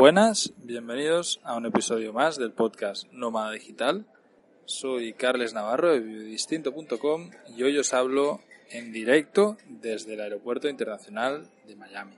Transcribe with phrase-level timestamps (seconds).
[0.00, 4.06] Buenas, bienvenidos a un episodio más del podcast Nómada Digital.
[4.64, 8.40] Soy Carles Navarro de Biodistinto.com y hoy os hablo
[8.70, 12.16] en directo desde el Aeropuerto Internacional de Miami.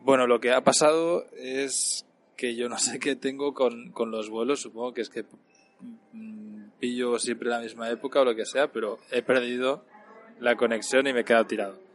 [0.00, 4.30] Bueno, lo que ha pasado es que yo no sé qué tengo con, con los
[4.30, 5.26] vuelos, supongo que es que
[6.12, 9.84] mm, pillo siempre la misma época o lo que sea, pero he perdido
[10.40, 11.91] la conexión y me he quedado tirado.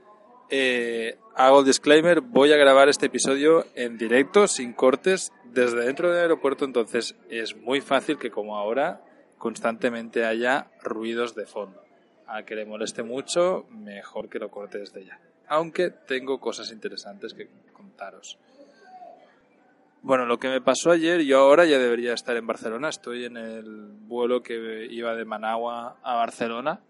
[0.49, 6.09] Eh, hago el disclaimer, voy a grabar este episodio en directo, sin cortes, desde dentro
[6.09, 9.01] del aeropuerto, entonces es muy fácil que como ahora
[9.37, 11.81] constantemente haya ruidos de fondo.
[12.27, 15.19] A que le moleste mucho, mejor que lo corte desde ya.
[15.47, 18.37] Aunque tengo cosas interesantes que contaros.
[20.01, 23.35] Bueno, lo que me pasó ayer, yo ahora ya debería estar en Barcelona, estoy en
[23.35, 26.81] el vuelo que iba de Managua a Barcelona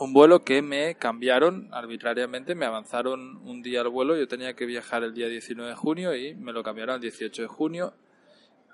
[0.00, 4.66] un vuelo que me cambiaron arbitrariamente, me avanzaron un día el vuelo, yo tenía que
[4.66, 7.94] viajar el día 19 de junio y me lo cambiaron al 18 de junio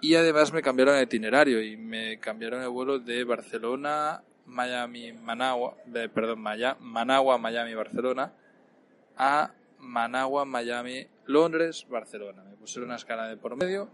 [0.01, 5.77] y además me cambiaron el itinerario y me cambiaron el vuelo de Barcelona, Miami, Managua,
[6.15, 8.33] perdón, Managua, Miami, Barcelona
[9.17, 12.43] a Managua, Miami, Londres, Barcelona.
[12.45, 13.91] Me pusieron una escala de por medio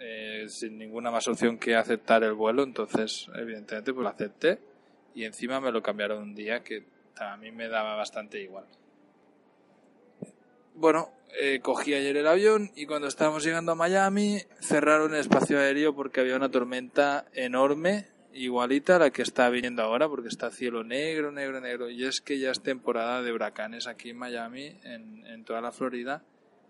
[0.00, 4.71] eh, sin ninguna más opción que aceptar el vuelo, entonces evidentemente pues lo acepté
[5.14, 6.84] y encima me lo cambiaron un día que
[7.16, 8.64] a mí me daba bastante igual.
[10.74, 11.10] Bueno,
[11.40, 15.94] eh, cogí ayer el avión y cuando estábamos llegando a Miami cerraron el espacio aéreo
[15.94, 20.82] porque había una tormenta enorme, igualita a la que está viniendo ahora porque está cielo
[20.82, 21.90] negro, negro, negro.
[21.90, 25.72] Y es que ya es temporada de huracanes aquí en Miami, en, en toda la
[25.72, 26.22] Florida,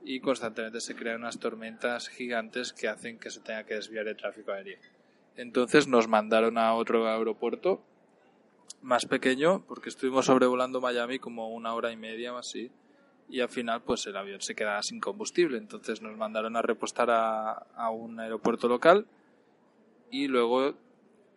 [0.04, 4.16] y constantemente se crean unas tormentas gigantes que hacen que se tenga que desviar el
[4.16, 4.78] tráfico aéreo.
[5.36, 7.82] Entonces nos mandaron a otro aeropuerto
[8.82, 12.70] más pequeño porque estuvimos sobrevolando Miami como una hora y media o así
[13.28, 15.56] y al final pues el avión se quedaba sin combustible.
[15.56, 19.06] Entonces nos mandaron a repostar a, a un aeropuerto local
[20.10, 20.74] y luego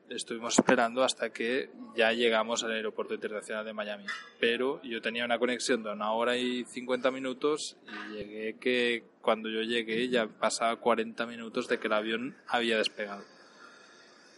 [0.10, 4.06] estuvimos esperando hasta que ya llegamos al aeropuerto internacional de Miami.
[4.40, 9.50] Pero yo tenía una conexión de una hora y 50 minutos y llegué que cuando
[9.50, 13.24] yo llegué ya pasaba 40 minutos de que el avión había despegado.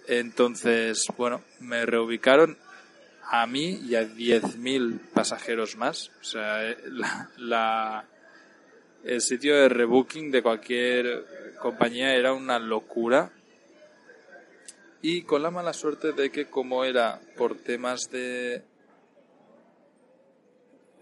[0.08, 2.58] Entonces bueno me reubicaron
[3.30, 6.12] a mí y a 10.000 pasajeros más.
[6.22, 6.78] O sea, eh,
[7.38, 8.06] la,
[9.04, 11.26] el sitio de rebooking de cualquier
[11.60, 13.32] compañía era una locura.
[15.02, 18.64] Y con la mala suerte de que como era por temas de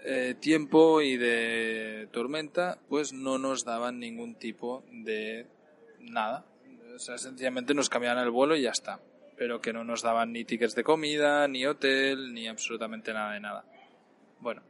[0.03, 5.47] eh, tiempo y de tormenta, pues no nos daban ningún tipo de
[5.99, 6.45] nada.
[6.93, 8.99] O sea, sencillamente nos cambiaban el vuelo y ya está
[9.37, 13.39] pero que no nos daban ni tickets de comida, ni hotel, ni absolutamente nada de
[13.39, 13.65] nada.
[14.39, 14.61] Bueno,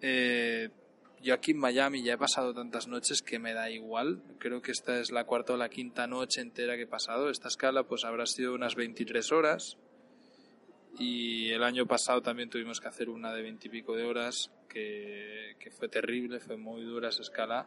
[0.00, 0.70] eh,
[1.22, 4.22] yo aquí en Miami ya he pasado tantas noches que me da igual.
[4.38, 7.30] Creo que esta es la cuarta o la quinta noche entera que he pasado.
[7.30, 9.78] Esta escala pues habrá sido unas 23 horas.
[10.98, 14.52] Y el año pasado también tuvimos que hacer una de 20 y pico de horas,
[14.68, 17.66] que, que fue terrible, fue muy dura esa escala.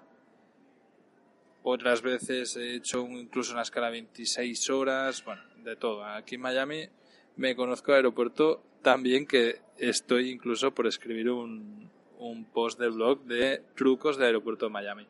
[1.69, 6.05] Otras veces he hecho incluso una escala de 26 horas, bueno, de todo.
[6.05, 6.88] Aquí en Miami
[7.35, 11.89] me conozco el aeropuerto tan bien que estoy incluso por escribir un,
[12.19, 15.07] un post de blog de trucos de aeropuerto de Miami.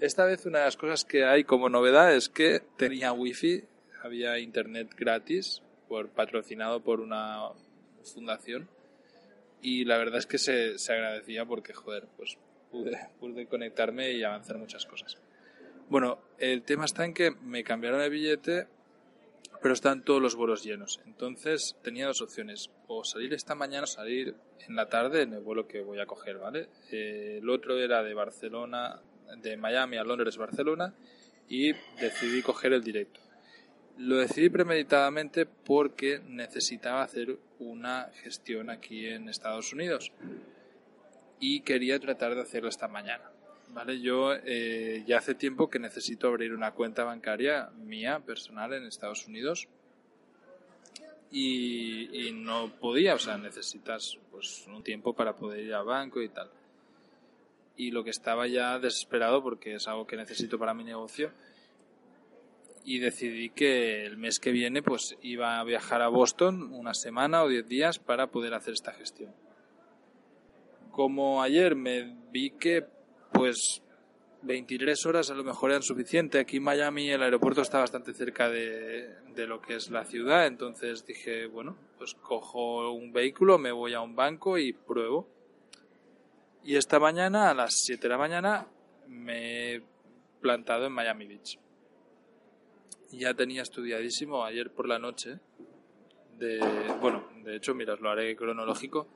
[0.00, 3.62] Esta vez una de las cosas que hay como novedad es que tenía wifi,
[4.02, 7.50] había internet gratis, por, patrocinado por una
[8.14, 8.66] fundación,
[9.60, 12.38] y la verdad es que se, se agradecía porque, joder, pues
[12.70, 15.18] pude, pude conectarme y avanzar muchas cosas.
[15.92, 18.66] Bueno, el tema está en que me cambiaron el billete
[19.60, 21.00] pero están todos los vuelos llenos.
[21.04, 24.34] Entonces tenía dos opciones, o salir esta mañana o salir
[24.66, 26.70] en la tarde en el vuelo que voy a coger, ¿vale?
[26.90, 29.02] Eh, el otro era de Barcelona,
[29.36, 30.94] de Miami a Londres, Barcelona,
[31.46, 33.20] y decidí coger el directo.
[33.98, 40.10] Lo decidí premeditadamente porque necesitaba hacer una gestión aquí en Estados Unidos
[41.38, 43.31] y quería tratar de hacerlo esta mañana.
[43.72, 48.84] Vale, yo eh, ya hace tiempo que necesito abrir una cuenta bancaria mía, personal, en
[48.84, 49.66] Estados Unidos.
[51.30, 56.28] Y, no podía, o sea, necesitas pues un tiempo para poder ir al banco y
[56.28, 56.50] tal.
[57.74, 61.32] Y lo que estaba ya desesperado porque es algo que necesito para mi negocio
[62.84, 67.42] y decidí que el mes que viene pues iba a viajar a Boston una semana
[67.42, 69.32] o diez días para poder hacer esta gestión.
[70.90, 72.91] Como ayer me vi que
[73.32, 73.82] pues
[74.42, 76.40] 23 horas a lo mejor eran suficiente.
[76.40, 80.46] Aquí en Miami el aeropuerto está bastante cerca de, de, lo que es la ciudad,
[80.46, 85.28] entonces dije, bueno, pues cojo un vehículo, me voy a un banco y pruebo.
[86.64, 88.66] Y esta mañana, a las 7 de la mañana,
[89.08, 89.82] me he
[90.40, 91.58] plantado en Miami Beach.
[93.10, 95.38] Ya tenía estudiadísimo ayer por la noche.
[96.38, 96.60] De,
[97.00, 99.06] bueno, de hecho, mira, os lo haré cronológico.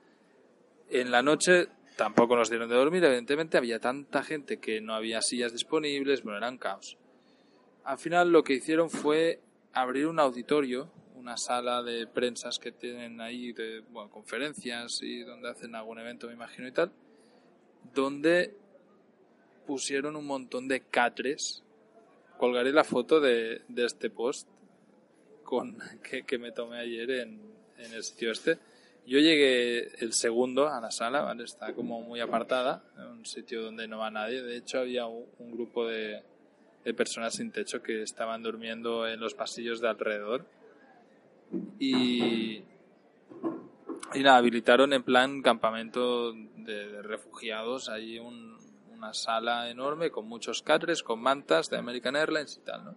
[0.89, 1.67] En la noche
[1.97, 6.37] tampoco nos dieron de dormir, evidentemente había tanta gente que no había sillas disponibles, bueno,
[6.37, 6.97] era un caos.
[7.83, 9.41] Al final lo que hicieron fue
[9.73, 15.75] abrir un auditorio, una sala de prensas que tienen ahí de conferencias y donde hacen
[15.75, 16.91] algún evento, me imagino y tal,
[17.93, 18.55] donde
[19.65, 21.63] pusieron un montón de catres.
[22.37, 24.47] Colgaré la foto de, este post
[25.43, 27.41] con, que, que, me tomé ayer en,
[27.79, 28.59] en el sitio este.
[29.07, 31.45] Yo llegué el segundo a la sala, ¿vale?
[31.45, 34.41] Está como muy apartada, un sitio donde no va nadie.
[34.41, 36.23] De hecho, había un, grupo de,
[36.97, 40.45] personas sin techo que estaban durmiendo en los pasillos de alrededor.
[41.79, 42.63] Y,
[44.13, 48.57] y habilitaron en plan campamento de, refugiados, ahí un,
[48.91, 52.95] una sala enorme con muchos catres, con mantas de American Airlines y tal, ¿no?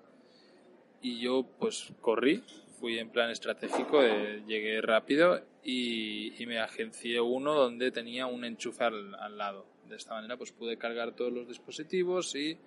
[1.03, 2.43] Y yo pues corrí,
[2.81, 8.45] fui en plan estratégico, eh, llegué rápido y, y, me agencié uno donde tenía un
[8.45, 9.67] enchufe al, al, lado.
[9.89, 12.59] De esta manera pues pude cargar todos los dispositivos y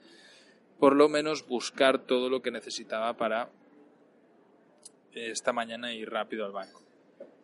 [0.80, 3.50] por lo menos buscar todo lo que necesitaba para
[5.13, 6.81] esta mañana ir rápido al banco.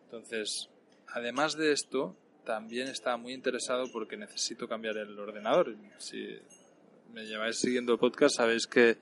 [0.04, 0.68] Entonces,
[1.08, 5.74] además de esto, también estaba muy interesado porque necesito cambiar el ordenador.
[5.98, 6.38] Si
[7.12, 8.98] me lleváis siguiendo el podcast, sabéis que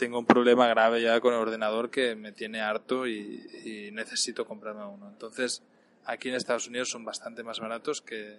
[0.00, 4.82] tengo un problema grave ya con el ordenador que me tiene harto y, necesito comprarme
[4.86, 5.10] uno.
[5.10, 5.62] Entonces,
[6.06, 8.38] aquí en Estados Unidos son bastante más baratos que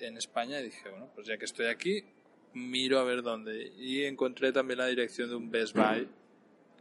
[0.00, 2.04] en España y dije, bueno, pues ya que estoy aquí,
[2.52, 3.72] miro a ver dónde.
[3.78, 6.10] Y encontré también la dirección de un Best Buy,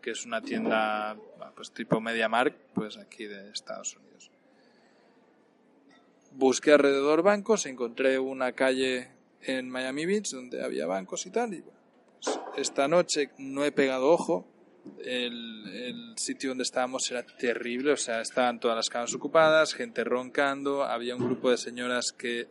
[0.02, 1.16] que es una tienda
[1.56, 4.30] pues tipo MediaMarkt, pues aquí de Estados Unidos
[6.38, 9.08] busqué alrededor bancos, encontré una calle
[9.42, 11.54] en Miami Beach donde había bancos y tal.
[11.54, 11.75] Y bueno,
[12.56, 14.48] esta noche no he pegado ojo.
[15.04, 20.04] El, el, sitio donde estábamos era terrible, o sea, estaban todas las camas ocupadas, gente
[20.04, 22.48] roncando, había un grupo de señoras que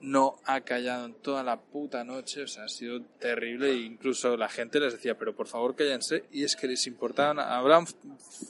[0.00, 4.36] no ha callado en toda la puta noche, o sea, ha sido terrible e incluso
[4.36, 7.86] la gente les decía, pero por favor cállense, y es que les importaban, hablaban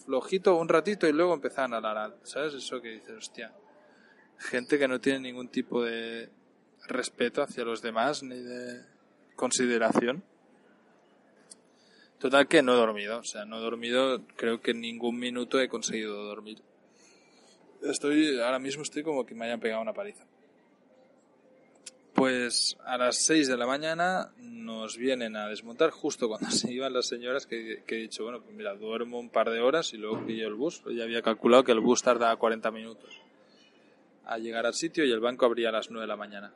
[0.05, 2.55] flojito un ratito y luego empezaban a hablar, ¿sabes?
[2.55, 3.53] Eso que dices, hostia,
[4.37, 6.31] gente que no tiene ningún tipo de
[6.87, 8.83] respeto hacia los demás ni de
[9.39, 10.25] consideración.
[12.19, 15.61] Total que no he dormido, o sea, no he dormido, creo que en ningún minuto
[15.61, 16.59] he conseguido dormir.
[17.83, 20.25] Estoy, ahora mismo estoy como que me hayan pegado una paliza.
[22.15, 26.93] Pues a las 6 de la mañana nos vienen a desmontar justo cuando se iban
[26.93, 30.27] las señoras que, he dicho, bueno, pues mira, duermo un par de horas y luego
[30.27, 30.81] pillo el bus.
[30.83, 33.23] Pues ya había calculado que el bus tardaba 40 minutos
[34.27, 36.53] a llegar al sitio y el banco abría a las 9 de la mañana.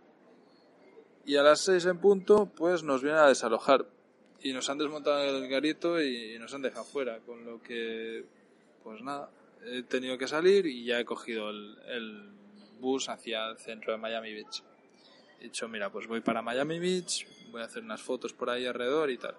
[1.25, 3.87] Y a las 6 en punto, pues nos vienen a desalojar.
[4.43, 7.19] Y nos han desmontado el garito y nos han dejado fuera.
[7.21, 8.25] Con lo que,
[8.83, 9.31] pues nada,
[9.65, 12.31] he tenido que salir y ya he cogido el, el
[12.81, 14.63] bus hacia el centro de Miami Beach.
[15.41, 18.67] He dicho, mira, pues voy para Miami Beach, voy a hacer unas fotos por ahí
[18.67, 19.37] alrededor y tal.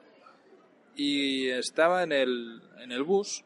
[0.95, 3.43] Y estaba en el, en el bus.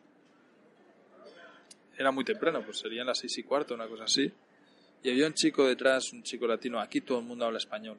[1.98, 4.32] Era muy temprano, pues serían las seis y cuarto, una cosa así
[5.04, 7.98] y había un chico detrás, un chico latino, aquí todo el mundo habla español,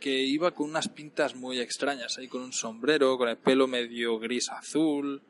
[0.00, 4.18] que iba con unas pintas muy extrañas, ahí con un sombrero, con el pelo medio
[4.18, 5.22] gris azul,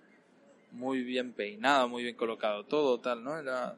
[0.72, 3.38] muy bien peinado, muy bien colocado todo, tal, ¿no?
[3.38, 3.76] Era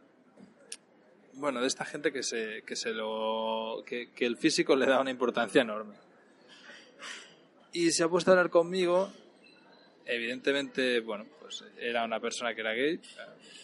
[1.35, 5.00] bueno, de esta gente que se que se lo que, que el físico le da
[5.00, 5.94] una importancia enorme.
[7.73, 9.11] Y se ha puesto a hablar conmigo
[10.11, 13.00] evidentemente, bueno, pues era una persona que era gay,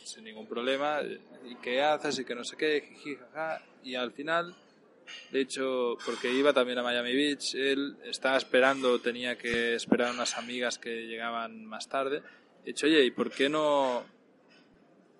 [0.05, 1.01] sin ningún problema,
[1.45, 2.89] y qué haces y que no sé qué,
[3.83, 4.55] y al final,
[5.31, 10.37] de hecho, porque iba también a Miami Beach, él estaba esperando, tenía que esperar unas
[10.37, 12.23] amigas que llegaban más tarde,
[12.65, 14.05] he dicho, oye, ¿y por qué no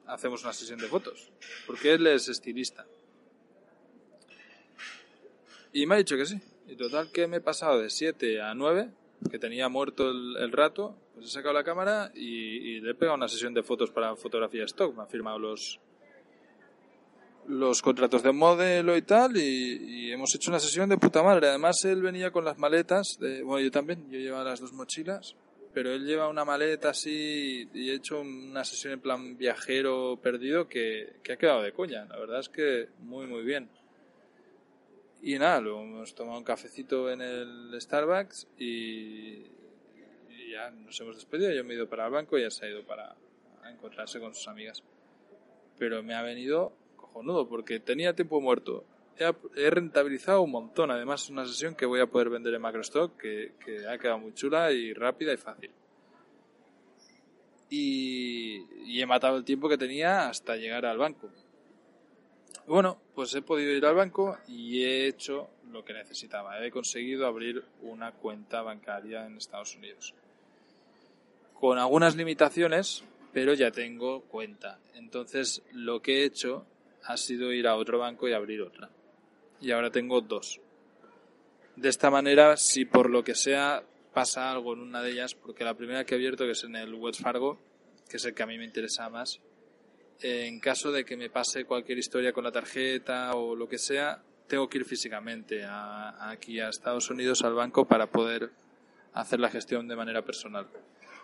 [0.07, 1.31] hacemos una sesión de fotos?
[1.67, 2.87] Porque él es estilista.
[5.73, 6.41] Y me ha dicho que sí.
[6.69, 8.91] Y total que me he pasado de 7 a 9
[9.31, 12.95] que tenía muerto el, el rato, pues he sacado la cámara y, y, le he
[12.95, 14.95] pegado una sesión de fotos para fotografía stock.
[14.97, 15.81] Me ha firmado los,
[17.49, 21.49] los contratos de modelo y tal, y, hemos hecho una sesión de puta madre.
[21.49, 25.37] Además, él venía con las maletas, de, bueno, yo también, yo llevaba las dos mochilas,
[25.73, 30.69] pero él lleva una maleta así y he hecho una sesión en plan viajero perdido
[30.69, 32.07] que, que ha quedado de coña.
[32.07, 33.69] La verdad es que muy, muy bien.
[35.21, 39.45] Y nada, luego hemos tomado un cafecito en el Starbucks y,
[40.31, 41.53] y ya nos hemos despedido.
[41.53, 43.15] Yo me he ido para el banco y ya se ha ido para
[43.71, 44.83] encontrarse con sus amigas.
[45.79, 46.73] Pero me ha venido
[47.17, 48.85] cojonudo porque tenía tiempo muerto
[49.19, 50.91] he, rentabilizado un montón.
[50.91, 53.53] Además, es una sesión que voy a poder vender en Macrostock, que,
[53.89, 55.71] ha quedado muy chula y rápida y fácil.
[57.71, 61.31] Y, y, he matado el tiempo que tenía hasta llegar al banco.
[62.67, 66.65] Bueno, pues he podido ir al banco y he hecho lo que necesitaba.
[66.65, 70.15] He conseguido abrir una cuenta bancaria en Estados Unidos.
[71.55, 74.79] Con algunas limitaciones, pero ya tengo cuenta.
[74.95, 76.67] Entonces, lo que he hecho
[77.07, 78.91] ha sido ir a otro banco y abrir otra.
[79.61, 80.61] Y ahora tengo dos.
[81.77, 83.83] De esta manera, si por lo que sea
[84.13, 86.75] pasa algo en una de ellas, porque la primera que he abierto, que es en
[86.75, 87.59] el Wells Fargo,
[88.09, 89.41] que es el que a mí me interesa más,
[90.21, 94.23] en caso de que me pase cualquier historia con la tarjeta o lo que sea,
[94.47, 98.51] tengo que ir físicamente aquí a Estados Unidos al banco para poder
[99.13, 100.67] hacer la gestión de manera personal.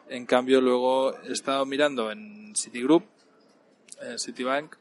[0.09, 3.05] En cambio, luego he estado mirando en Citigroup,
[4.03, 4.77] en Citibank,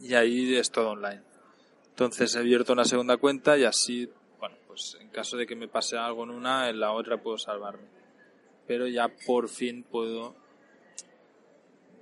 [0.00, 1.22] y ahí es todo online.
[1.90, 4.08] Entonces he abierto una segunda cuenta y así,
[4.38, 7.38] bueno, pues en caso de que me pase algo en una, en la otra puedo
[7.38, 7.86] salvarme.
[8.66, 10.34] Pero ya por fin puedo,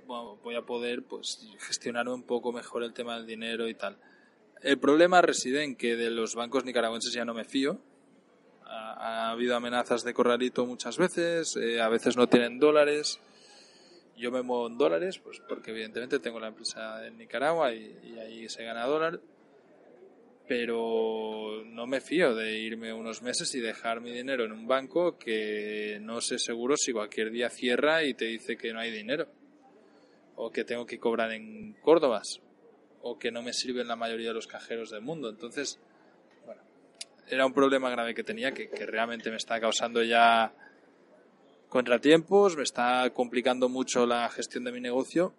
[0.07, 3.97] bueno, voy a poder pues gestionar un poco mejor el tema del dinero y tal.
[4.61, 7.79] El problema reside en que de los bancos nicaragüenses ya no me fío.
[8.65, 13.19] Ha, habido amenazas de corralito muchas veces, eh, a veces no tienen dólares
[14.17, 18.47] yo me muevo en dólares, pues porque evidentemente tengo la empresa en Nicaragua y, ahí
[18.49, 19.19] se gana dólar,
[20.47, 25.17] pero no me fío de irme unos meses y dejar mi dinero en un banco
[25.17, 29.27] que no sé seguro si cualquier día cierra y te dice que no hay dinero,
[30.35, 32.41] o que tengo que cobrar en Córdobas,
[33.01, 35.29] o que no me sirven la mayoría de los cajeros del mundo.
[35.29, 35.79] Entonces,
[36.45, 36.61] bueno,
[37.27, 40.53] era un problema grave que tenía que, que realmente me está causando ya
[41.73, 45.33] contratiempos, me está complicando mucho la gestión de mi negocio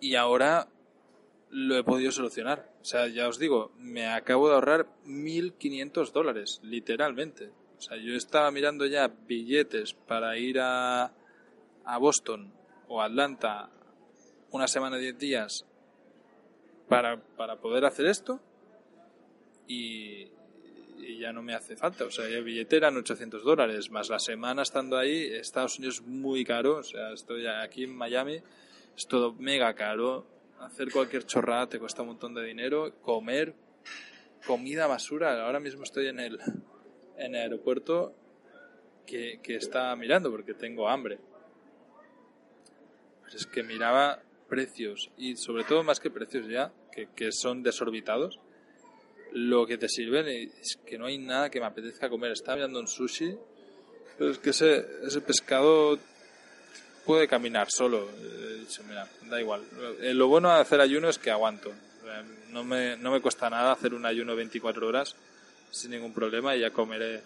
[0.00, 0.68] y ahora
[1.50, 2.70] lo he podido solucionar.
[2.80, 7.50] O sea, ya os digo, me acabo de ahorrar 1.500 dólares, literalmente.
[7.76, 11.12] O sea, yo estaba mirando ya billetes para ir a,
[11.84, 12.52] a Boston
[12.86, 13.68] o Atlanta
[14.52, 15.66] una semana, 10 días
[16.88, 18.38] para, para poder hacer esto
[19.66, 20.28] y,
[21.02, 22.04] y ya no me hace falta.
[22.04, 26.02] O sea, el billete eran 800 dólares, más la semana estando ahí, Estados Unidos es
[26.02, 28.42] muy caro, o sea, estoy aquí en Miami,
[28.96, 30.26] es todo mega caro,
[30.60, 33.54] hacer cualquier chorrada te cuesta un montón de dinero, comer,
[34.46, 36.38] comida basura, ahora mismo estoy en el,
[37.18, 38.14] en el aeropuerto
[39.06, 41.18] que, que está mirando porque tengo hambre.
[43.24, 47.62] Pero es que miraba precios y sobre todo más que precios ya, que, que son
[47.62, 48.38] desorbitados
[49.34, 52.32] lo que te sirven es que no hay nada que me apetezca comer.
[52.32, 53.36] Estaba mirando un sushi,
[54.18, 55.98] pero es que ese, ese pescado
[57.04, 58.08] puede caminar solo.
[58.10, 59.62] He dicho, mira, da igual.
[60.00, 61.72] Eh, lo bueno de hacer ayuno es que aguanto.
[62.50, 65.16] No me, no me cuesta nada hacer un ayuno 24 horas
[65.70, 67.22] sin ningún problema y ya comeré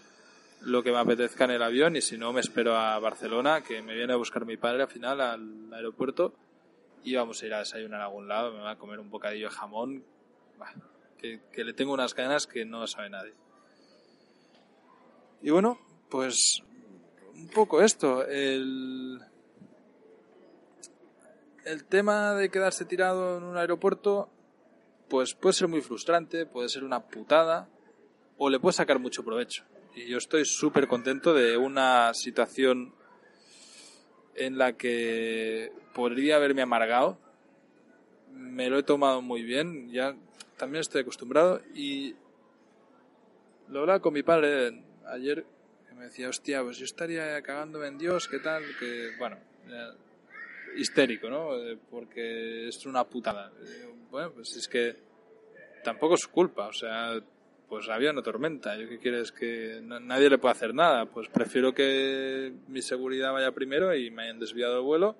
[0.60, 3.82] lo que me apetezca en el avión y si no me espero a Barcelona que
[3.82, 6.32] me viene a buscar mi padre al final al aeropuerto
[7.02, 9.48] y vamos a ir a desayunar a algún lado, me va a comer un bocadillo
[9.48, 10.04] de jamón
[11.52, 13.34] que, le tengo unas ganas que no sabe nadie.
[15.42, 15.78] Y bueno,
[16.10, 16.62] pues
[17.34, 18.26] un poco esto.
[18.26, 19.20] El,
[21.64, 24.30] el tema de quedarse tirado en un aeropuerto,
[25.08, 27.68] pues puede ser muy frustrante, puede ser una putada,
[28.38, 29.64] o le puede sacar mucho provecho.
[29.94, 32.94] Y yo estoy súper contento de una situación
[34.34, 37.18] en la que podría haberme amargado.
[38.30, 40.14] Me lo he tomado muy bien, ya
[40.56, 42.14] también estoy acostumbrado y
[43.68, 45.44] lo hablaba con mi padre ayer
[45.88, 48.62] que me decía, hostia, pues yo estaría cagándome en Dios, ¿qué tal?
[48.78, 49.36] Que, bueno,
[50.76, 51.56] histérico, ¿no?
[51.56, 53.52] Eh, porque es una putada.
[54.10, 54.96] Bueno, pues es que
[55.82, 57.20] tampoco es su culpa, o sea,
[57.68, 58.76] pues había una tormenta.
[58.76, 59.32] ¿Yo qué quieres?
[59.32, 61.06] Que nadie le puede hacer nada.
[61.06, 65.16] Pues prefiero que mi seguridad vaya primero y me hayan desviado el vuelo.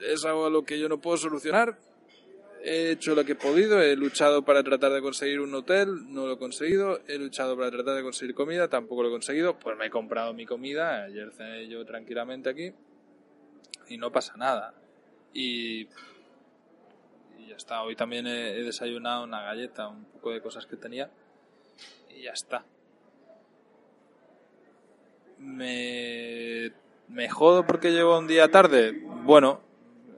[0.00, 1.78] Es algo a lo que yo no puedo solucionar,
[2.64, 6.26] He hecho lo que he podido, he luchado para tratar de conseguir un hotel, no
[6.26, 9.76] lo he conseguido, he luchado para tratar de conseguir comida, tampoco lo he conseguido, pues
[9.76, 12.72] me he comprado mi comida, ayer cené yo tranquilamente aquí
[13.88, 14.74] y no pasa nada.
[15.32, 15.86] Y,
[17.46, 21.10] ya está, hoy también he, desayunado una galleta, un poco de cosas que tenía
[22.10, 22.64] y ya está.
[25.38, 26.72] Me,
[27.08, 29.00] me jodo porque llego un día tarde.
[29.24, 29.60] Bueno,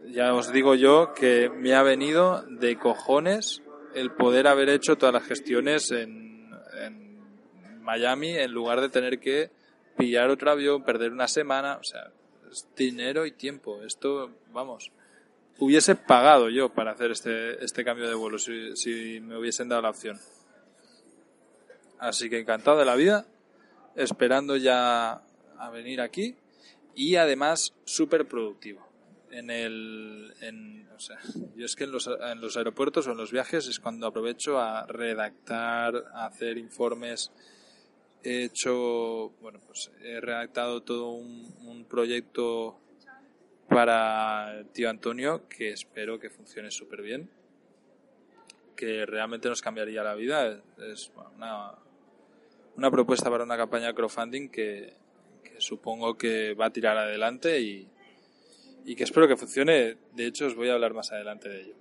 [0.09, 3.63] ya os digo yo que me ha venido de cojones
[3.95, 9.51] el poder haber hecho todas las gestiones en, en Miami en lugar de tener que
[9.97, 12.11] pillar otro avión, perder una semana, o sea,
[12.51, 13.83] es dinero y tiempo.
[13.83, 14.91] Esto, vamos,
[15.59, 19.83] hubiese pagado yo para hacer este, este cambio de vuelo si, si me hubiesen dado
[19.83, 20.19] la opción.
[21.99, 23.27] Así que encantado de la vida,
[23.95, 25.23] esperando ya
[25.59, 26.35] a venir aquí
[26.95, 28.90] y además súper productivo.
[29.31, 30.35] En el,
[30.95, 31.19] o sea,
[31.55, 34.59] yo es que en los, en los aeropuertos o en los viajes es cuando aprovecho
[34.59, 37.33] a redactar, a hacer informes.
[38.23, 42.79] He hecho, bueno, pues he redactado todo un, un proyecto
[43.69, 47.31] para el tío Antonio que espero que funcione súper bien,
[48.77, 50.61] que realmente nos cambiaría la vida.
[50.79, 51.77] Es una,
[52.77, 54.95] una propuesta para una campaña de crowdfunding que,
[55.59, 57.89] supongo que va a tirar adelante y,
[58.85, 59.97] y, que espero que funcione.
[60.15, 61.75] De hecho, os voy a hablar más adelante de ello.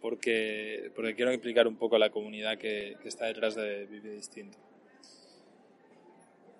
[0.00, 4.14] Porque, porque quiero implicar un poco a la comunidad que, que está detrás de Vive
[4.14, 4.58] Distinto.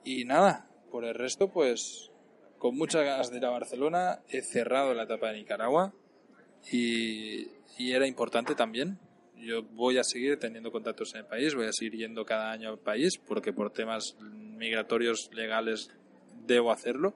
[0.04, 2.10] Y nada, por el resto, pues
[2.58, 4.20] con muchas ganas de ir a Barcelona.
[4.28, 5.94] He cerrado la etapa de Nicaragua
[6.70, 8.98] y, y, era importante también.
[9.36, 12.68] Yo voy a seguir teniendo contactos en el país, voy a seguir yendo cada año
[12.68, 15.90] al país porque por temas migratorios legales
[16.46, 17.14] debo hacerlo.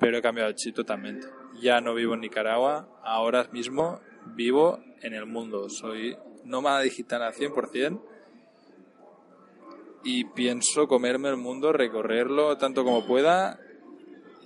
[0.00, 1.28] Pero he cambiado el chip totalmente.
[1.60, 4.00] Ya no vivo en Nicaragua, ahora mismo
[4.34, 5.68] vivo en el mundo.
[5.68, 8.00] Soy nómada digital al 100%
[10.02, 13.60] y pienso comerme el mundo, recorrerlo tanto como pueda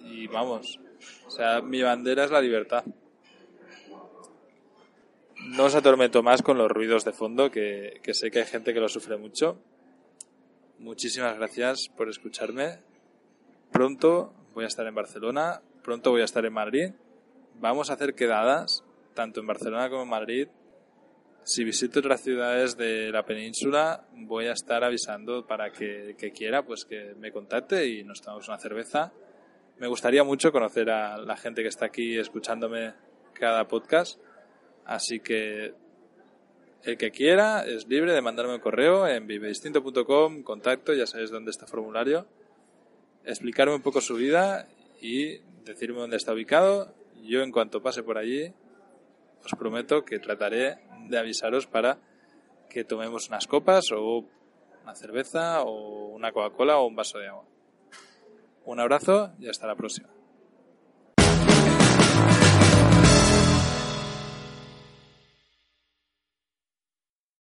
[0.04, 0.80] y vamos,
[1.26, 2.84] o sea, mi bandera es la libertad.
[5.46, 8.72] No os atormento más con los ruidos de fondo, que, que sé que hay gente
[8.72, 9.58] que lo sufre mucho.
[10.78, 12.78] Muchísimas gracias por escucharme.
[13.70, 16.92] Pronto voy a estar en Barcelona, pronto voy a estar en Madrid.
[17.60, 18.84] Vamos a hacer quedadas,
[19.14, 20.48] tanto en Barcelona como en Madrid.
[21.42, 26.64] Si visito otras ciudades de la península, voy a estar avisando para que, que quiera,
[26.64, 29.12] pues que me contacte y nos tomamos una cerveza
[29.78, 32.94] me gustaría mucho conocer a la gente que está aquí escuchándome
[33.32, 34.20] cada podcast.
[34.84, 35.74] Así que
[36.82, 41.50] el que quiera es libre de mandarme un correo en vivedistinto.com, contacto, ya sabéis dónde
[41.50, 42.26] está el formulario,
[43.24, 44.68] explicarme un poco su vida
[45.00, 46.94] y decirme dónde está ubicado.
[47.22, 48.52] Yo en cuanto pase por allí
[49.44, 51.98] os prometo que trataré de avisaros para
[52.70, 54.24] que tomemos unas copas o
[54.82, 57.44] una cerveza o una Coca-Cola o un vaso de agua.
[58.64, 60.13] Un abrazo y hasta la próxima.